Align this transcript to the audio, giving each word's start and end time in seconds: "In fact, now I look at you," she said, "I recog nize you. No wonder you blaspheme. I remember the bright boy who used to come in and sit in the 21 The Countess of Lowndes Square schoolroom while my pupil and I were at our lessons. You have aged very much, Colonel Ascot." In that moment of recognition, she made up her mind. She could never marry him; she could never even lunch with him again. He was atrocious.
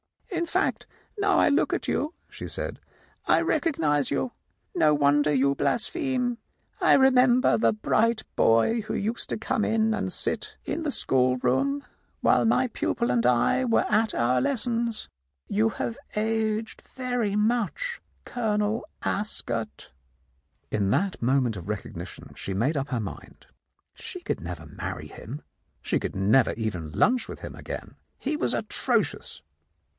"In 0.31 0.47
fact, 0.47 0.87
now 1.19 1.37
I 1.37 1.49
look 1.49 1.73
at 1.73 1.87
you," 1.87 2.15
she 2.27 2.47
said, 2.47 2.79
"I 3.27 3.39
recog 3.41 3.77
nize 3.77 4.09
you. 4.09 4.31
No 4.73 4.95
wonder 4.95 5.31
you 5.31 5.53
blaspheme. 5.53 6.39
I 6.79 6.95
remember 6.95 7.57
the 7.59 7.73
bright 7.73 8.23
boy 8.35 8.81
who 8.83 8.95
used 8.95 9.29
to 9.29 9.37
come 9.37 9.63
in 9.63 9.93
and 9.93 10.11
sit 10.11 10.55
in 10.65 10.81
the 10.83 10.83
21 10.83 10.83
The 10.83 10.89
Countess 10.89 11.03
of 11.03 11.03
Lowndes 11.03 11.03
Square 11.03 11.21
schoolroom 11.21 11.85
while 12.21 12.45
my 12.45 12.67
pupil 12.69 13.11
and 13.11 13.25
I 13.27 13.65
were 13.65 13.85
at 13.89 14.15
our 14.15 14.41
lessons. 14.41 15.09
You 15.47 15.69
have 15.69 15.99
aged 16.15 16.81
very 16.95 17.35
much, 17.35 18.01
Colonel 18.25 18.87
Ascot." 19.03 19.91
In 20.71 20.89
that 20.89 21.21
moment 21.21 21.55
of 21.57 21.69
recognition, 21.69 22.33
she 22.35 22.53
made 22.55 22.77
up 22.77 22.87
her 22.87 22.99
mind. 23.01 23.45
She 23.93 24.21
could 24.21 24.39
never 24.39 24.65
marry 24.65 25.07
him; 25.07 25.43
she 25.83 25.99
could 25.99 26.15
never 26.15 26.53
even 26.53 26.89
lunch 26.89 27.27
with 27.27 27.41
him 27.41 27.53
again. 27.53 27.97
He 28.17 28.35
was 28.35 28.55
atrocious. 28.55 29.43